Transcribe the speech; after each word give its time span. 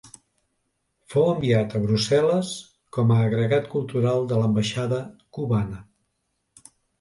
Fou 1.13 1.27
enviat 1.33 1.75
a 1.75 1.81
Brussel·les 1.83 2.49
com 2.97 3.13
a 3.17 3.19
agregat 3.27 3.67
cultural 3.75 4.27
de 4.33 4.41
l'ambaixada 4.41 5.03
cubana. 5.39 5.79